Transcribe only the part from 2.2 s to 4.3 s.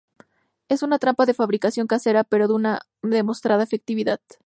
pero de una demostrada efectividad.